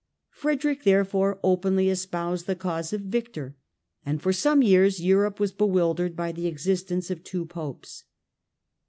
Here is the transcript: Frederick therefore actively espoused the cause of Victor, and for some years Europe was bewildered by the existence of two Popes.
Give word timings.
Frederick 0.31 0.83
therefore 0.83 1.37
actively 1.45 1.87
espoused 1.87 2.47
the 2.47 2.55
cause 2.55 2.91
of 2.91 3.01
Victor, 3.01 3.55
and 4.03 4.19
for 4.19 4.33
some 4.33 4.63
years 4.63 4.99
Europe 4.99 5.39
was 5.39 5.51
bewildered 5.51 6.15
by 6.15 6.31
the 6.31 6.47
existence 6.47 7.11
of 7.11 7.23
two 7.23 7.45
Popes. 7.45 8.05